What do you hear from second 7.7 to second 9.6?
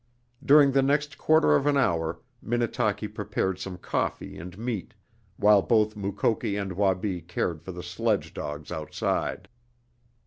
the sledge dogs outside.